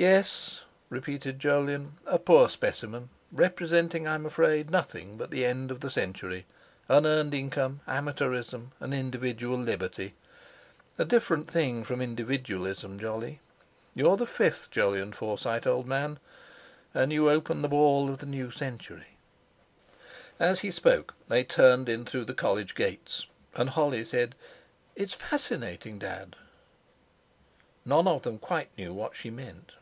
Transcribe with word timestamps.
"Yes," 0.00 0.60
repeated 0.90 1.40
Jolyon, 1.40 1.98
"a 2.06 2.20
poor 2.20 2.48
specimen, 2.48 3.08
representing, 3.32 4.06
I'm 4.06 4.24
afraid, 4.26 4.70
nothing 4.70 5.16
but 5.16 5.32
the 5.32 5.44
end 5.44 5.72
of 5.72 5.80
the 5.80 5.90
century, 5.90 6.46
unearned 6.88 7.34
income, 7.34 7.80
amateurism, 7.84 8.70
and 8.78 8.94
individual 8.94 9.58
liberty—a 9.58 11.04
different 11.04 11.50
thing 11.50 11.82
from 11.82 12.00
individualism, 12.00 12.96
Jolly. 13.00 13.40
You 13.96 14.08
are 14.08 14.16
the 14.16 14.24
fifth 14.24 14.70
Jolyon 14.70 15.14
Forsyte, 15.14 15.66
old 15.66 15.88
man, 15.88 16.20
and 16.94 17.12
you 17.12 17.28
open 17.28 17.62
the 17.62 17.68
ball 17.68 18.08
of 18.08 18.18
the 18.18 18.26
new 18.26 18.52
century." 18.52 19.18
As 20.38 20.60
he 20.60 20.70
spoke 20.70 21.14
they 21.26 21.42
turned 21.42 21.88
in 21.88 22.04
through 22.04 22.26
the 22.26 22.34
college 22.34 22.76
gates, 22.76 23.26
and 23.56 23.70
Holly 23.70 24.04
said: 24.04 24.36
"It's 24.94 25.14
fascinating, 25.14 25.98
Dad." 25.98 26.36
None 27.84 28.06
of 28.06 28.22
them 28.22 28.38
quite 28.38 28.68
knew 28.78 28.94
what 28.94 29.16
she 29.16 29.28
meant. 29.30 29.72